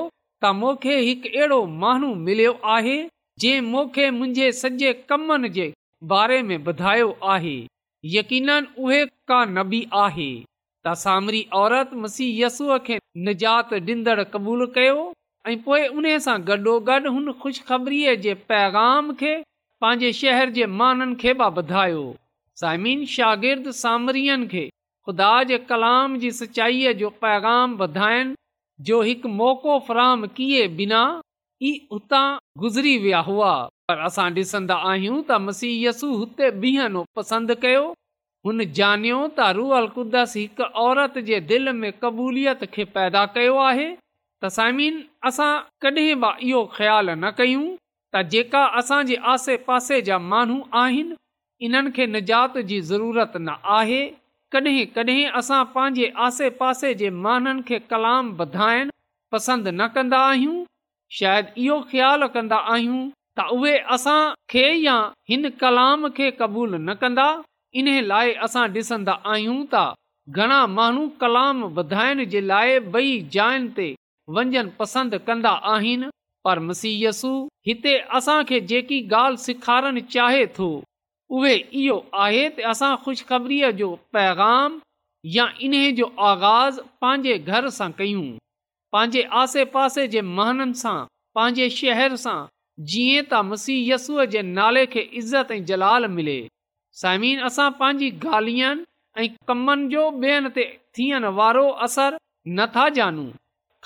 त 0.45 0.53
मूंखे 0.63 0.97
हिकु 1.09 1.33
अहिड़ो 1.37 1.61
माण्हू 1.85 2.11
मिलियो 2.25 2.53
आहे 2.79 2.97
जे 3.45 3.53
मूंखे 3.69 4.09
मुंहिंजे 4.19 4.51
सॼे 4.63 4.93
कमनि 5.13 5.49
जे 5.59 5.69
बारे 6.15 6.43
में 6.49 6.57
ॿुधायो 6.59 7.09
आहे 7.37 7.55
यक़ीन 8.17 8.51
उहे 8.63 9.05
का 9.33 9.45
न 9.55 9.69
आहे 10.03 10.31
त 10.85 10.95
सामरी 11.05 11.47
औरत 11.65 11.95
मसीह 12.05 12.45
यसूअ 12.45 12.79
खे 12.91 12.99
निजात 13.31 13.73
ॾींदड़ 13.83 14.23
क़बूलु 14.37 14.67
कयो 14.79 15.01
ऐं 15.51 15.57
पोएं 15.63 15.87
उन 15.99 16.05
सां 16.25 16.37
गॾोगॾु 16.49 17.11
हुन 17.13 17.33
ख़ुशख़बरीअ 17.43 18.13
जे 18.25 18.35
पैगाम 18.51 19.13
खे 19.23 19.31
पंहिंजे 19.85 20.13
शहर 20.19 20.51
जे 20.59 20.67
माननि 20.79 21.15
खे 21.23 21.33
बि 21.41 21.49
वधायो 21.57 22.03
साइम 22.61 22.85
शागिर्द 23.15 23.71
सामरियन 23.79 24.47
खे 24.53 24.63
खुदा 25.09 25.31
जे 25.53 25.59
कलाम 25.73 26.17
जी 26.25 26.31
सचाईअ 26.41 26.93
जो 27.01 27.11
पैगाम 27.25 27.75
वधाइनि 27.81 28.35
जो 28.91 29.01
हिकु 29.09 29.29
मौक़ो 29.41 29.79
फरहम 29.89 30.27
किए 30.37 30.67
बिना 30.81 31.01
ई 31.65 31.73
उतां 31.99 32.25
गुज़री 32.65 32.97
विया 33.07 33.21
हुआ 33.31 33.51
पर 33.89 33.99
असां 34.11 34.29
डि॒सन्दा 34.37 34.77
आहियूं 34.93 35.17
त 35.23 35.41
मसीयसु 35.49 36.13
हुते 36.21 36.51
बिहनो 36.67 37.05
पसंदि 37.19 37.57
कयो 37.67 37.83
हुन 38.49 38.67
ॼणियो 38.69 39.19
त 39.27 39.51
रूअल 39.59 39.91
कुदस 39.99 40.37
हिकु 40.43 40.71
औरत 40.87 41.21
जे 41.33 41.43
दिलि 41.53 41.77
में 41.83 41.91
क़बूलियत 42.05 42.65
खे 42.79 42.87
पैदा 43.01 43.27
कयो 43.41 43.59
आहे 43.67 43.91
त 44.43 44.49
साइमीन 44.57 44.95
असां 45.29 45.51
कॾहिं 45.83 46.17
बि 46.23 46.31
इहो 46.47 46.61
ख़्यालु 46.77 47.13
न 47.17 47.25
कयूं 47.41 47.67
त 48.15 48.23
जेका 48.33 48.63
आसे 49.33 49.57
पासे 49.69 50.01
जा 50.09 50.17
माण्हू 50.33 50.57
आहिनि 50.83 51.15
इन्हनि 51.67 51.91
खे 51.97 52.07
निजात 52.15 52.59
जी 52.71 52.81
ज़रूरत 52.89 53.37
न 53.47 53.55
आहे 53.79 54.01
कॾहिं 54.55 54.81
कॾहिं 54.97 55.31
असां 55.43 55.63
पंहिंजे 55.75 56.09
आसे 56.27 56.49
पासे 56.63 56.93
जे 57.03 57.11
माण्हुनि 57.27 57.63
खे 57.69 57.79
कलाम 57.93 58.35
वधाइण 58.41 58.91
पसंदि 59.35 59.71
न 59.81 59.87
कंदा 59.95 60.19
आहियूं 60.33 60.59
शायदि 61.21 61.55
इहो 61.67 61.79
ख़्याल 61.93 62.27
कंदा 62.35 62.59
आहियूं 62.75 63.01
त 63.39 63.47
उहे 63.57 63.77
असां 63.99 64.21
खे 64.55 64.67
या 64.89 64.97
हिन 65.31 65.49
कलाम 65.63 66.09
खे 66.21 66.31
क़बूल 66.43 66.75
न 66.81 66.99
कंदा 67.05 67.31
इन 67.83 67.87
लाइ 68.11 68.35
असां 68.49 68.67
ॾिसंदा 68.83 69.15
आहियूं 69.35 69.59
त 69.77 69.89
घणा 70.41 70.59
माण्हू 70.77 71.07
कलाम 71.27 71.65
वधाइण 71.79 72.25
जे 72.35 72.41
लाइ 72.53 72.79
ॿई 72.97 73.11
जायनि 73.37 73.91
वञनि 74.31 74.63
पसंदि 74.79 75.19
कंदा 75.27 75.51
आहिनि 75.75 76.09
पर 76.45 76.59
मुसीयसु 76.67 77.31
हिते 77.67 77.95
असांखे 78.17 78.61
जेकी 78.71 79.01
ॻाल्हि 79.11 79.43
सेखारण 79.43 80.01
चाहे 80.15 80.47
थो 80.57 80.69
उहे 81.39 81.55
इहो 81.81 81.99
आहे 82.25 82.49
त 82.57 82.61
असां 82.73 82.95
ख़ुशख़बरीअ 83.05 83.71
जो 83.79 83.89
पैगाम 84.13 84.79
या 85.37 85.47
इन 85.67 85.75
जो 85.97 86.07
आगाज़ 86.31 86.81
पंहिंजे 87.01 87.37
घर 87.39 87.69
सां 87.79 87.91
कयूं 87.99 88.25
पंहिंजे 88.93 89.23
आसे 89.43 89.65
पासे 89.75 90.07
जे 90.15 90.21
महननि 90.39 90.75
सां 90.83 90.97
पंहिंजे 91.39 91.69
शहर 91.79 92.17
सां 92.25 92.39
जीअं 92.95 93.25
त 93.33 93.43
मुसीयसूअ 93.53 94.25
जे 94.35 94.43
नाले 94.57 94.85
खे 94.97 95.01
इज़त 95.23 95.51
ऐं 95.53 95.61
जलाल 95.71 96.07
मिले 96.19 96.37
साइमीन 97.05 97.39
असां 97.51 97.71
पंहिंजी 97.83 98.11
ॻाल्हियुनि 98.19 98.87
ऐं 99.21 99.29
कमनि 99.53 99.89
जो 99.97 100.09
ॿियनि 100.27 100.51
ते 100.59 100.65
थियण 100.99 101.25
वारो 101.41 101.69
असरु 101.89 102.23
नथा 102.59 102.87
ॼाणूं 102.99 103.31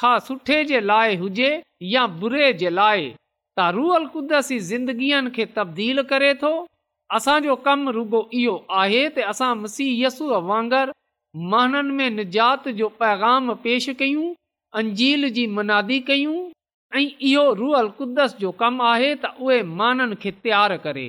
सुठे 0.04 0.64
जे 0.68 0.80
लाइ 0.80 1.16
हुजे 1.16 1.50
या 1.90 2.06
बुरे 2.22 2.52
जे 2.62 2.70
लाइ 2.70 3.04
त 3.58 3.68
रुअल 3.76 4.06
क़ुदसी 4.14 4.56
ई 4.56 4.58
ज़िंदगीअ 4.70 5.20
खे 5.36 5.46
तब्दील 5.58 6.02
करे 6.10 6.32
थो 6.42 6.50
असांजो 7.18 7.54
कमु 7.68 7.92
रुगो 7.96 8.20
इहो 8.40 8.54
आहे 8.82 9.00
त 9.18 9.24
असां 9.34 9.48
मसीहयसूअ 9.60 10.40
वांगुरु 10.50 10.96
माननि 11.52 11.92
में 12.00 12.10
निजात 12.18 12.68
जो 12.80 12.88
पैगाम 13.02 13.52
पेश 13.64 13.88
कयूं 14.02 14.28
अंजील 14.82 15.28
जी 15.38 15.46
मनादी 15.60 15.98
कयूं 16.10 16.36
ऐं 17.00 17.06
इहो 17.30 17.46
रूअल 17.62 17.88
कुदस 18.00 18.36
जो 18.40 18.52
कमु 18.64 18.84
आहे 18.92 19.14
त 19.24 19.32
उहे 19.40 19.62
माननि 19.80 20.20
खे 20.26 20.30
तयारु 20.44 20.78
करे 20.88 21.06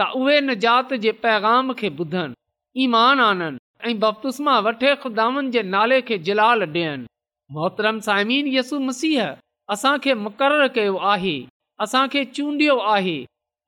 त 0.00 0.10
उहे 0.22 0.40
निजात 0.50 0.94
जे 1.06 1.12
पैगाम 1.24 1.72
खे 1.82 1.88
ॿुधनि 2.04 2.84
ईमान 2.84 3.24
आननि 3.32 3.66
ऐं 3.92 3.98
बपतुस्मा 4.06 4.58
वठे 4.68 4.94
खुदानि 5.06 5.50
जे 5.58 5.62
नाले 5.76 6.00
खे 6.10 6.18
जलाल 6.30 6.68
ॾियनि 6.72 7.14
मोहतरम 7.52 7.98
साइमीन 8.06 8.46
यसु 8.54 8.78
मसीह 8.86 9.24
असांखे 9.72 10.14
मुक़ररु 10.24 10.66
कयो 10.74 10.96
आहे 11.12 11.34
असांखे 11.84 12.24
चूंडि॒यो 12.24 12.78
आहे 12.94 13.18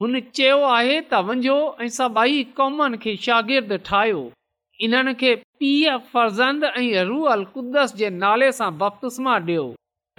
हुन 0.00 0.18
चयो 0.36 0.58
आहे 0.68 1.00
त 1.10 1.20
वञो 1.26 1.56
ऐं 1.82 1.86
सभई 1.98 2.42
कौमनि 2.56 2.96
खे 3.02 3.14
शागिर्दु 3.26 3.76
ठाहियो 3.86 4.22
इन्हनि 4.86 5.12
खे 5.20 5.34
पीउ 5.60 5.96
फर्ज़ंद 6.12 6.64
रूअल 7.10 7.42
कुद्दस 7.54 7.94
जे 8.00 8.08
नाले 8.24 8.50
सां 8.58 8.70
बपतस्मा 8.80 9.30
मां 9.30 9.40
ॾियो 9.48 9.64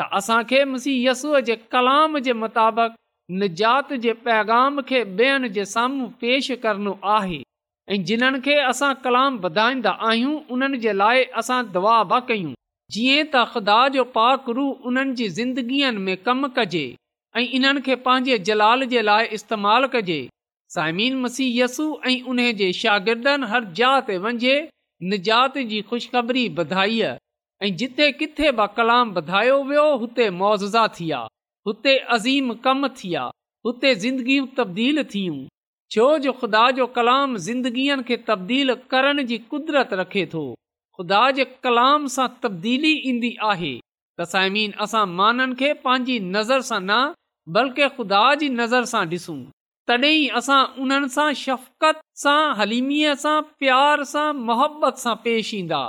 त 0.01 0.07
असांखे 0.19 0.63
मसीह 0.73 1.09
यसूअ 1.09 1.39
जे 1.49 1.55
कलाम 1.75 2.17
जे 2.29 2.33
मुताबिक़ 2.43 2.95
निजात 3.43 3.93
जे 4.07 4.13
पैगाम 4.27 4.81
खे 4.91 5.03
ॿियनि 5.19 5.49
जे 5.59 5.65
साम्हूं 5.75 6.07
पेश 6.21 6.51
करणो 6.63 6.93
आहे 7.17 7.41
ऐं 7.93 8.03
जिन्हनि 8.11 8.39
खे 8.45 8.55
असां 8.73 8.93
कलाम 9.03 9.39
वधाईंदा 9.43 9.91
आहियूं 10.11 10.39
उन्हनि 10.53 10.77
जे 10.87 10.97
लाइ 11.01 11.23
असां 11.43 11.61
दवा 11.75 11.97
बि 12.13 12.19
कयूं 12.31 12.53
जीअं 12.93 13.23
त 13.31 13.41
ख़ुदा 13.53 13.73
जो 13.93 14.03
पाकरु 14.13 14.63
उन्हनि 14.91 15.13
जी 15.17 15.25
ज़िंदगीअ 15.39 15.89
में 16.05 16.15
कमु 16.27 16.47
कजे 16.55 16.79
ऐं 17.39 17.41
इन्हनि 17.57 17.81
खे 17.87 17.95
पंहिंजे 18.05 18.37
जलाल 18.47 18.85
जे 18.93 19.01
लाइ 19.09 19.25
इस्तेमालु 19.37 19.89
कजे 19.95 20.15
साइमीन 20.75 21.19
मसीह 21.25 21.51
यसू 21.61 21.83
ऐं 22.11 22.15
उन्हे 22.33 22.47
जे 22.61 22.71
शागिर्दनि 22.77 23.49
हर 23.51 23.67
जात 23.81 24.09
ते 24.41 24.55
निजात 25.11 25.59
जी 25.73 25.81
ख़ुशख़बरी 25.91 26.45
बधाई 26.61 26.97
ऐं 27.11 27.69
जिथे 27.83 28.11
किथे 28.23 28.51
बि 28.61 28.67
कलाम 28.79 29.11
वधायो 29.19 29.59
वियो 29.69 29.85
हुते 30.05 30.29
मुअज़ा 30.39 30.87
थी 30.97 31.09
हुते 31.69 31.95
अज़ीम 32.17 32.53
कम 32.65 32.87
थी 32.97 33.13
आ 33.13 33.27
हुते 33.67 33.93
ज़िंदगियूं 34.07 34.45
तब्दील 34.61 35.03
थियूं 35.13 35.37
छो 35.95 36.09
जो 36.25 36.33
ख़ुदा 36.41 36.63
जो 36.81 36.85
कलाम 36.97 37.37
ज़िंदगीअ 37.49 37.99
खे 38.09 38.17
तब्दील 38.31 38.75
करण 38.95 39.23
जी 39.33 39.37
कुदरत 39.53 39.93
रखे 40.01 40.25
थो 40.33 40.43
ख़ुदा 40.99 41.19
जे 41.31 41.43
कलाम 41.63 42.07
सां 42.13 42.27
तब्दीली 42.43 42.91
ईंदी 43.09 43.29
आहे 43.51 43.69
त 43.81 44.25
साइमीन 44.31 44.71
असां 44.85 45.03
माननि 45.19 45.55
खे 45.61 45.69
पंहिंजी 45.85 46.17
नज़र 46.33 46.65
सां 46.69 46.79
न 46.81 46.97
बल्कि 47.57 47.85
ख़ुदा 47.99 48.23
जी 48.41 48.49
नज़र 48.55 48.89
सां 48.93 49.03
ॾिसूं 49.13 49.37
तॾहिं 49.91 50.29
असां 50.41 50.57
उन्हनि 50.85 51.09
सां 51.15 51.27
शफ़क़त 51.43 52.01
सां 52.23 52.35
हलीमीअ 52.59 53.13
सां 53.23 53.37
प्यार 53.63 54.03
सां 54.11 54.25
मोहबत 54.51 54.99
सां 55.05 55.15
पेश 55.27 55.53
ईंदा 55.61 55.79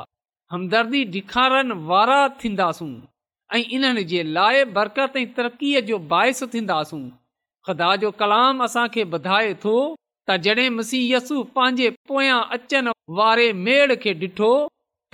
हमदर्दी 0.57 1.03
ॾिखारण 1.21 1.75
वारा 1.93 2.21
थींदासूं 2.47 2.91
ऐं 3.59 3.65
इन्हनि 3.81 4.07
जे 4.17 4.23
लाइ 4.41 4.65
बरकत 4.81 5.19
ऐं 5.25 5.29
तरक़ीअ 5.41 5.85
जो 5.93 5.99
बाहिसु 6.17 6.49
थींदासूं 6.59 7.03
ख़ुदा 7.69 7.91
जो 8.07 8.13
कलाम 8.25 8.65
असांखे 8.73 9.09
ॿुधाए 9.19 9.53
थो 9.67 9.77
त 9.99 10.43
जॾहिं 10.49 10.71
मसीयसु 10.81 11.43
पंहिंजे 11.59 11.91
पोयां 12.13 12.41
अचण 12.59 12.95
वारे 13.23 13.53
मेड़ 13.69 14.05
खे 14.07 14.21
ॾिठो 14.29 14.55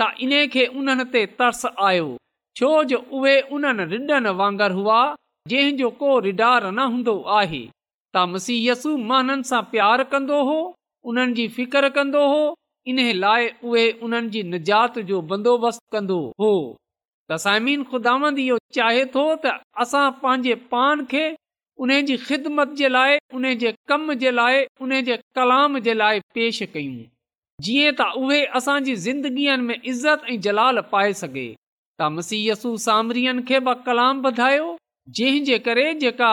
त 0.00 0.06
इन्हीअ 0.24 0.46
खे 0.54 0.64
उन्हनि 0.78 1.04
ते 1.12 1.20
तर्स 1.40 1.62
आयो 1.90 2.08
छो 2.58 2.70
जो 2.88 2.96
उहे 3.18 3.34
उन्हनि 3.58 3.84
रिडनि 3.92 4.32
वांगुरु 4.40 4.74
हुआ 4.78 4.96
जंहिं 5.52 5.76
जो 5.78 5.88
को 6.00 6.16
रिडार 6.26 6.66
न 6.78 6.84
हूंदो 6.94 7.14
आहे 7.38 7.60
त 7.68 8.24
मसीयसु 8.32 8.90
माननि 9.12 9.46
सां 9.50 9.60
प्यार 9.70 10.02
कंदो 10.12 10.42
हो 10.48 10.58
उन्हनि 11.12 11.32
जी 11.38 11.46
फिकर 11.56 11.88
कंदो 11.96 12.26
हो 12.34 12.42
इन 12.92 13.00
लाइ 13.22 13.48
उहे 13.70 13.86
उन्हनि 14.08 14.32
जी 14.36 14.42
निजात 14.56 14.98
जो 15.12 15.22
बंदोबस्तु 15.32 15.96
कंदो 15.96 16.20
हो 16.44 16.52
त 17.28 17.40
साइमीन 17.46 17.88
खुदांद 17.94 18.38
इहो 18.46 18.60
चाहे 18.80 19.04
थो 19.18 19.24
त 19.32 19.58
असां 19.86 20.04
पंहिंजे 20.20 20.54
पान 20.76 21.04
खे 21.16 21.24
उन 21.86 21.90
जी 22.10 22.16
ख़िदमत 22.28 22.76
जे 22.82 22.88
लाइ 22.98 23.18
उन 23.40 23.52
जे 23.66 23.74
कम 23.94 24.12
जे 24.24 24.30
लाइ 24.40 24.64
उन 24.88 25.00
जे 25.10 25.20
कलाम 25.40 25.78
जे 25.88 25.94
लाइ 26.04 26.20
पेश 26.38 26.62
कयूं 26.76 26.96
जीअं 27.64 27.92
त 27.98 28.02
उहे 28.20 28.38
असांजी 28.58 28.94
ज़िंदगीअ 29.02 29.52
में 29.66 29.74
इज़त 29.92 30.24
ऐं 30.32 30.40
जलाल 30.46 30.80
पाए 30.92 31.12
सघे 31.20 31.44
त 32.00 32.08
मसियसु 32.16 32.70
सामरियनि 32.86 33.42
खे 33.50 33.60
बि 33.68 33.72
कलाम 33.86 34.20
वधायो 34.26 34.66
जंहिं 35.20 35.44
जे 35.50 35.58
करे 35.68 35.86
जेका 36.02 36.30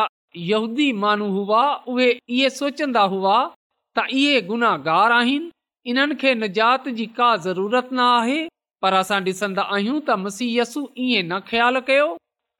यहूदी 0.49 0.91
माण्हू 1.03 1.27
हुआ 1.37 1.61
उहे 1.93 2.09
इहे 2.35 2.49
सोचंदा 2.59 3.01
हुआ 3.13 3.35
त 3.97 4.05
इहे 4.23 4.41
गुनाहगार 4.49 5.11
आहिनि 5.19 5.51
इन्हनि 5.93 6.15
खे 6.25 6.33
निजात 6.41 6.89
जी 6.97 7.05
का 7.21 7.29
ज़रूरत 7.45 7.93
न 7.93 7.99
आहे 8.09 8.39
पर 8.83 8.93
असां 9.01 9.19
ॾिसंदा 9.29 9.63
आहियूं 9.77 9.99
त 10.09 10.17
मसीयसु 10.25 10.83
ईअं 11.05 11.29
न 11.29 11.39
ख़्यालु 11.51 11.83
कयो 11.91 12.09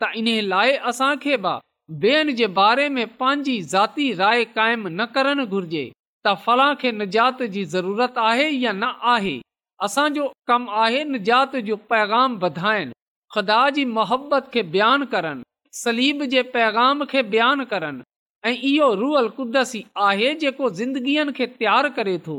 त 0.03 0.09
इन 0.21 0.31
लाइ 0.53 0.75
असांखे 0.93 1.35
बि 1.47 1.57
ॿियनि 2.05 2.39
जे 2.41 2.47
बारे 2.61 2.87
में 2.99 3.03
पंहिंजी 3.23 3.57
जाती 3.75 4.07
राय 4.23 4.45
क़ाइमु 4.57 4.95
न 5.01 5.09
करणु 5.19 5.45
घुर्जे 5.55 5.83
त 6.25 6.31
फलां 6.43 6.67
खे 6.81 6.91
निजात 6.97 7.41
जी 7.53 7.63
ज़रूरत 7.73 8.19
आहे 8.25 8.47
या 8.51 8.71
न 8.73 8.89
आहे 9.13 9.35
असांजो 9.87 10.27
कमु 10.51 10.71
आहे 10.83 11.03
निजात 11.13 11.55
जो 11.69 11.75
पैगाम 11.93 12.37
वधाइनि 12.43 12.91
ख़ुदा 13.35 13.57
जी 13.77 13.83
मोहबत 13.97 14.47
खे 14.53 14.61
बयानु 14.75 15.05
करनि 15.15 15.77
सलीब 15.81 16.23
जे 16.35 16.41
पैगाम 16.55 17.03
खे 17.13 17.23
बयानु 17.33 17.65
करनि 17.73 18.03
ऐं 18.49 18.53
इहो 18.69 18.87
रूअल 19.01 19.27
कुदसी 19.39 19.81
आहे 20.07 20.31
जेको 20.45 20.69
ज़िंदगीअ 20.81 21.25
खे 21.39 21.47
तयारु 21.59 21.91
करे 21.99 22.15
थो 22.27 22.37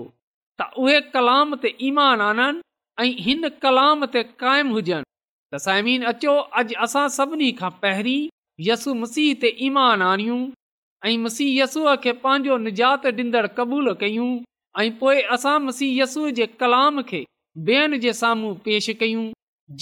त 0.60 0.70
उहे 0.84 0.98
कलाम 1.18 1.54
ते 1.66 1.74
ईमान 1.90 2.24
आननि 2.30 2.64
ऐं 3.00 3.10
हिन 3.28 3.48
कलाम 3.66 4.06
ते 4.16 4.22
क़ाइमु 4.44 4.74
हुजनि 4.78 5.04
त 5.04 5.64
साइमीन 5.68 6.10
अचो 6.14 6.34
अॼु 6.62 6.80
असां 6.88 7.06
सभिनी 7.20 7.50
खां 7.60 7.72
पहिरीं 7.84 8.28
यसु 8.70 8.94
मसीह 9.04 9.32
ते 9.44 9.54
ईमान 9.70 10.06
आणियूं 10.12 10.42
ऐं 11.06 11.16
मुसीयसूअ 11.22 11.94
खे 12.02 12.12
पंहिंजो 12.24 12.56
निजात 12.66 13.04
ॾींदड़ु 13.08 13.48
क़बूलु 13.56 13.92
कयूं 14.02 14.28
ऐं 14.82 14.90
पोए 15.00 15.20
असां 15.34 15.56
मसीहयसूअ 15.64 16.30
जे 16.38 16.46
कलाम 16.62 17.00
खे 17.10 17.18
ॿियनि 17.66 17.98
जे 18.04 18.12
साम्हूं 18.20 18.52
पेश 18.68 18.88
कयूं 19.02 19.24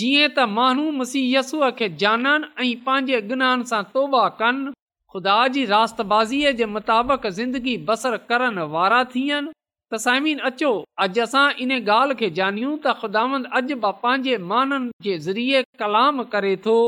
जीअं 0.00 0.28
त 0.38 0.46
माण्हू 0.56 0.90
मुसीयसूअ 1.00 1.68
खे 1.80 1.88
ॼाणनि 2.04 2.48
ऐं 2.64 2.72
पंहिंजे 2.88 3.20
गुनाहनि 3.32 3.68
सां 3.72 3.82
तौबा 3.94 4.24
कनि 4.40 4.72
ख़ुदा 5.12 5.36
जी 5.58 5.64
रातबाज़ीअ 5.74 6.52
जे 6.62 6.66
मुताबिक़ 6.74 7.28
ज़िंदगी 7.38 7.76
बसर 7.92 8.16
करण 8.32 8.58
वारा 8.74 9.02
थियनि 9.14 9.52
त 9.52 10.00
साइमीन 10.06 10.38
अचो 10.50 10.72
अॼु 11.06 11.22
असां 11.28 11.46
इन 11.66 11.72
ॻाल्हि 11.78 12.18
खे 12.24 12.30
ॼाणियूं 12.40 12.74
त 12.88 12.98
ख़ुदांद 13.04 13.46
अज 13.60 13.72
पंहिंजे 13.86 14.36
माननि 14.54 14.92
जे 15.08 15.18
ज़रिए 15.28 15.62
कलाम 15.84 16.22
करे 16.36 16.56
थो 16.66 16.78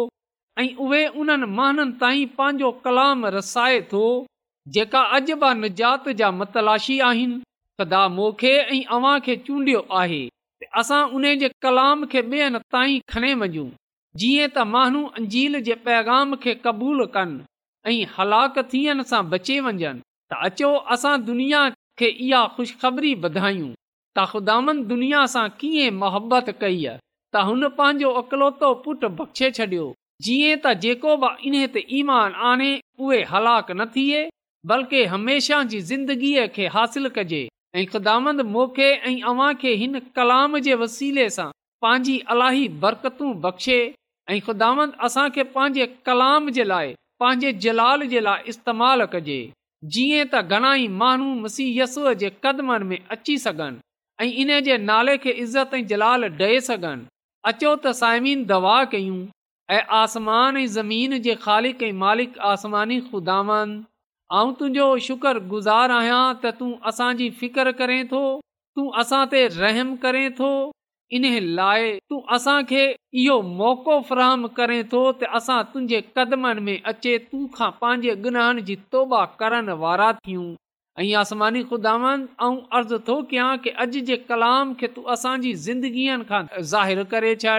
ऐं 0.61 0.75
उहे 0.85 1.07
उन्हनि 1.21 1.47
महननि 1.53 1.93
ताईं 2.01 2.27
पंहिंजो 2.39 2.71
कलाम 2.85 3.25
रसाए 3.37 3.81
थो 3.93 4.03
जेका 4.77 5.53
निजात 5.63 6.09
जा 6.21 6.31
मतलाशी 6.41 6.99
आहिनि 7.11 7.41
सदा 7.81 8.07
मोखे 8.17 8.53
खे 8.65 8.75
ऐं 8.77 8.85
अव्हां 8.97 9.19
खे 9.27 9.37
चूंडियो 9.47 9.81
आहे 10.01 10.23
असां 10.81 11.03
उन 11.19 11.25
जे 11.41 11.49
कलाम 11.65 12.05
खे 12.13 12.23
ॿियनि 12.23 12.59
ताईं 12.75 13.01
खणे 13.15 13.33
वञूं 13.41 13.69
जीअं 14.23 14.47
त 14.57 14.67
माण्हू 14.75 15.03
अंजील 15.23 15.59
जे 15.71 15.75
पैगाम 15.89 16.37
खे 16.47 16.55
क़बूल 16.67 17.05
कनि 17.17 17.41
ऐं 17.95 18.13
हलाक 18.19 18.59
थियण 18.75 19.03
सां 19.11 19.21
बचे 19.35 19.59
वञनि 19.69 19.93
त 20.33 20.39
अचो 20.51 20.73
असां 20.99 21.17
दुनिया 21.33 21.65
खे 21.99 22.13
इहा 22.29 22.45
ख़ुशख़बरी 22.59 23.13
त 23.27 24.27
ख़ुदानि 24.31 24.79
दुनिया 24.95 25.27
सां 25.37 25.49
कीअं 25.65 25.99
मोहबत 25.99 26.55
कई 26.65 26.81
त 26.89 27.45
हुन 27.51 27.69
पंहिंजो 27.83 28.15
अकलोतो 28.25 28.73
पुटु 28.89 29.13
बख़्शे 29.23 29.51
छॾियो 29.61 29.93
जीअं 30.25 30.59
त 30.65 30.73
जेको 30.83 31.15
बि 31.23 31.31
इन 31.49 31.55
ते 31.75 31.81
ईमान 32.01 32.35
आने 32.51 32.69
उहे 33.07 33.23
हलाक 33.33 33.71
न 33.79 33.87
थिए 33.97 34.21
बल्कि 34.71 35.01
हमेशह 35.15 35.63
जी 35.73 35.81
ज़िंदगीअ 35.91 36.47
खे 36.55 36.67
हासिल 36.77 37.09
कजे 37.17 37.41
ऐं 37.79 37.85
ख़ुदामंद 37.95 38.41
मौक़े 38.55 38.87
ऐं 39.09 39.17
अव्हां 39.31 39.49
खे 39.65 39.73
हिन 39.83 39.99
कलाम 40.19 40.59
जे 40.69 40.75
वसीले 40.83 41.27
सां 41.37 41.47
पंहिंजी 41.87 42.17
अलाही 42.35 42.65
बरकतूं 42.85 43.33
बख़्शे 43.47 43.77
ऐं 44.35 44.41
ख़ुदामंद 44.47 44.95
असांखे 45.09 45.45
पंहिंजे 45.59 45.87
कलाम 46.09 46.51
जे 46.59 46.65
लाइ 46.73 46.95
पंहिंजे 47.23 47.53
जलाल 47.67 48.07
जे 48.15 48.21
लाइ 48.29 48.47
इस्तेमालु 48.55 49.09
कजे 49.17 49.39
जीअं 49.95 50.23
त 50.33 50.45
घणाई 50.59 50.87
माण्हू 51.03 51.31
मसीयसूअ 51.45 52.15
जे 52.25 52.33
कदमनि 52.47 52.89
में 52.93 52.99
अची 53.19 53.37
सघनि 53.47 53.85
ऐं 54.27 54.33
इन 54.45 54.57
जे 54.71 54.81
नाले 54.93 55.19
खे 55.27 55.37
इज़त 55.47 55.79
ऐं 55.81 55.85
जलाल 55.95 56.29
ॾे 56.45 56.53
सघनि 56.73 57.05
अचो 57.53 57.77
त 57.87 57.99
साइमीन 58.05 58.51
दवा 58.55 58.79
कयूं 58.97 59.25
ऐं 59.71 59.83
आसमान 59.97 60.57
ऐं 60.57 60.67
ज़मीन 60.73 61.19
जे 61.23 61.35
ख़ालिक 61.43 61.83
ऐं 61.83 61.93
मालिक 62.05 62.37
आसमानी 62.53 62.99
खुदावंद 63.11 63.85
तुंहिंजो 64.59 64.89
शुक्रगुज़ारु 65.09 65.95
आहियां 66.01 66.25
त 66.43 66.51
तूं 66.61 66.69
असांजी 66.93 67.29
फिकर 67.43 67.71
करें 67.83 68.01
थो 68.11 68.21
तूं 68.79 68.85
असां 69.03 69.21
ते 69.35 69.41
रहम 69.55 69.95
करे 70.03 70.23
थो 70.41 70.51
इन्हे 71.19 71.41
लाइ 71.61 71.89
तूं 72.13 72.21
असांखे 72.37 72.83
इहो 73.23 73.37
मौक़ो 73.63 73.97
फरहम 74.11 74.47
करें 74.59 74.79
थो 74.93 75.01
त 75.23 75.31
असां 75.41 75.57
तुंहिंजे 75.75 76.01
कदमनि 76.19 76.65
में 76.69 76.77
अचे 76.93 77.15
तूं 77.33 77.43
खां 77.57 77.71
पंहिंजे 77.85 78.17
गुनहनि 78.27 78.65
जी 78.71 78.77
तौबा 78.97 79.23
करण 79.45 79.71
वारा 79.87 80.11
थियूं 80.27 80.49
ऐं 81.05 81.09
आसमानी 81.23 81.63
ख़ुदांद 81.73 82.29
अर्ज़ु 82.81 83.01
थो 83.11 83.17
कयां 83.35 83.51
की 83.69 83.71
अॼु 83.87 84.05
जे 84.13 84.17
कलाम 84.33 84.77
खे 84.83 84.93
तूं 84.99 85.07
असांजी 85.17 85.55
ज़िंदगीअ 85.69 86.19
खां 86.33 86.43
ज़ाहिरु 86.75 87.09
करे 87.17 87.33
छॾ 87.47 87.57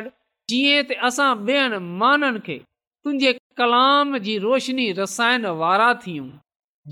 जीअं 0.50 0.84
त 0.90 0.96
असां 1.08 1.28
ॿियनि 1.46 1.78
माननि 2.02 2.40
खे 2.46 2.58
तुंहिंजे 3.04 3.32
कलाम 3.60 4.18
जी 4.26 4.38
रोशनी 4.46 4.86
रसाइण 5.00 5.46
वारा 5.62 5.88
थियूं 6.04 6.28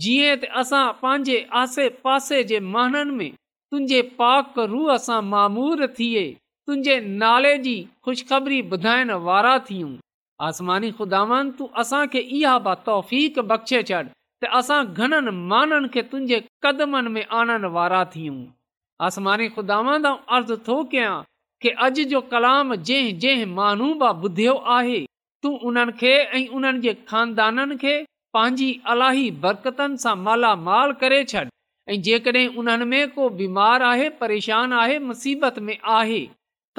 जीअं 0.06 0.36
त 0.44 0.50
असां 0.62 0.86
पंहिंजे 1.02 1.36
आसे 1.62 1.86
पासे 2.06 2.39
जे 2.52 2.60
माननि 2.76 3.16
में 3.18 3.30
तुंहिंजे 3.38 4.00
पाक 4.22 4.58
रूह 4.74 4.89
सां 5.06 5.22
मामूर 5.34 5.86
थिए 6.00 6.26
तुंहिंजे 6.68 6.96
नाले 7.26 7.54
जी 7.68 7.76
ख़ुशख़बरी 8.08 8.60
ॿुधाइण 8.76 9.12
वारा 9.28 9.54
थियूं 9.70 9.92
आसमानी 10.48 10.89
ख़ुदावन 11.02 11.52
तूं 11.60 11.68
असांखे 11.84 12.22
इहा 12.39 12.56
ब 12.66 12.68
तौफ़ 12.89 13.13
बख़्शे 13.54 13.82
छॾ 13.92 14.00
त 14.42 14.52
असां 14.62 14.82
घणनि 14.98 15.34
माननि 15.54 15.92
खे 15.98 16.02
तुंहिंजे 16.13 16.39
कदमनि 16.68 17.13
में 17.18 17.26
आणण 17.44 17.62
वारा 17.78 18.02
थियूं 18.18 18.39
आसमानी 19.10 19.48
ख़ुदावन 19.58 20.10
अर्थ 20.36 20.50
थो 20.70 20.80
कयां 20.96 21.20
अॼ 21.69 21.89
जो 22.10 22.21
कलाम 22.32 22.76
जंहिं 22.76 23.17
जंहिं 23.19 23.45
माण्हू 23.45 23.93
बि 24.02 24.08
ॿुधियो 24.26 24.54
आहे 24.78 24.99
तूं 25.43 25.58
उन्हनि 25.67 25.91
खे 25.99 26.12
ऐं 26.21 26.47
उन्हनि 26.56 26.80
जे 26.82 26.93
खानदाननि 27.08 27.76
खे 27.84 27.95
पंहिंजी 28.34 28.69
अलाई 28.93 29.30
बरामाल 29.45 30.91
करे 31.02 31.23
छॾ 31.34 31.43
ऐं 31.89 32.02
जेकॾहिं 32.02 32.47
उन्हनि 32.60 32.86
में 32.93 33.10
को 33.12 33.30
बीमार 33.41 33.84
आहे 33.91 34.10
परेशान 34.21 34.73
आहे 34.84 34.97
मुसीबत 35.10 35.60
में 35.69 35.78
आहे 35.99 36.19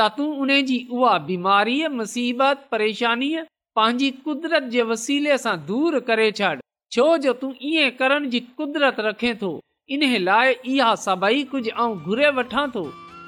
त 0.00 0.08
तू 0.16 0.24
उन 0.42 0.48
जी 0.70 0.78
उहा 0.92 1.16
बीमारीअ 1.28 1.88
मुसीबत 2.00 2.66
परेशानीअ 2.70 3.42
पंहिंजी 3.76 4.10
कुदिरत 4.24 4.62
जे 4.72 4.82
वसीले 4.92 5.38
सां 5.44 5.54
दूर 5.70 5.98
करे 6.08 6.30
छॾ 6.40 6.54
छो 6.96 7.06
जो 7.26 7.32
तूं 7.44 7.52
ईअं 7.72 7.90
करण 8.00 8.28
जी 8.34 8.40
क़ुदिरत 8.58 8.96
रखे 9.08 9.34
थो 9.42 9.52
इन 9.96 10.04
लाइ 10.24 10.52
इहा 10.74 10.94
सभई 11.06 11.42
कुझु 11.54 11.70
ऐं 11.84 11.88
घुरे 12.04 12.28
वठां 12.40 12.68
थो 12.74 12.84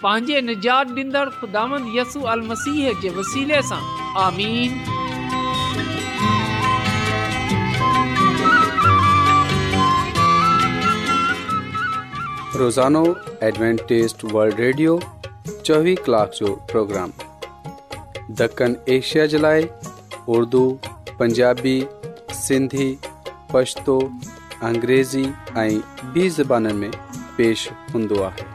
पंहिंजे 0.08 0.40
रोज़ो 0.40 1.48
वल्ड 14.32 14.60
रेडियो 14.60 14.98
चोवीह 15.48 15.96
कलाक 16.06 16.38
जो 16.40 16.54
प्रोग्राम 16.72 17.12
ॾखण 18.44 18.74
एशिया 18.98 19.24
जे 19.32 19.38
लाइ 19.38 19.66
उर्दू 20.36 20.60
पंजाबी 21.18 21.74
सिंधी 22.46 22.88
पछ्तो 23.54 23.98
अंग्रेज़ी 24.70 25.24
ऐं 25.64 25.70
ॿी 26.14 26.28
ज़बाननि 26.40 26.72
में 26.82 26.90
पेश 27.40 27.68
हूंदो 27.94 28.20
आहे 28.28 28.54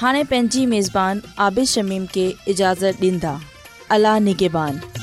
हाँ 0.00 0.12
पंहिंजी 0.14 0.64
मेज़बान 0.72 1.22
आबिद 1.46 1.64
शमीम 1.66 2.06
के 2.16 2.28
इजाज़त 2.52 3.00
दींदा 3.00 3.38
अला 3.98 4.18
निगेबान 4.28 4.97